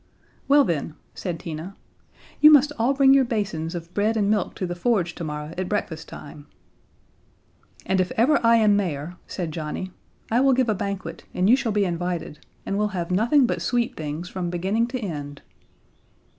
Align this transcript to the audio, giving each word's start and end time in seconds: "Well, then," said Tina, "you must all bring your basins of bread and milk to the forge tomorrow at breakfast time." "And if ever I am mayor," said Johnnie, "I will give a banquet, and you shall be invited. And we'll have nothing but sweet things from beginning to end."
"Well, 0.47 0.63
then," 0.63 0.95
said 1.13 1.39
Tina, 1.39 1.75
"you 2.39 2.49
must 2.49 2.71
all 2.79 2.95
bring 2.95 3.13
your 3.13 3.23
basins 3.23 3.75
of 3.75 3.93
bread 3.93 4.17
and 4.17 4.31
milk 4.31 4.55
to 4.55 4.65
the 4.65 4.73
forge 4.73 5.13
tomorrow 5.13 5.53
at 5.59 5.69
breakfast 5.69 6.07
time." 6.09 6.47
"And 7.85 8.01
if 8.01 8.11
ever 8.13 8.39
I 8.43 8.55
am 8.55 8.75
mayor," 8.75 9.17
said 9.27 9.51
Johnnie, 9.51 9.91
"I 10.31 10.41
will 10.41 10.53
give 10.53 10.69
a 10.69 10.73
banquet, 10.73 11.25
and 11.35 11.47
you 11.47 11.55
shall 11.55 11.71
be 11.71 11.85
invited. 11.85 12.39
And 12.65 12.79
we'll 12.79 12.87
have 12.97 13.11
nothing 13.11 13.45
but 13.45 13.61
sweet 13.61 13.95
things 13.95 14.27
from 14.27 14.49
beginning 14.49 14.87
to 14.87 14.99
end." 14.99 15.43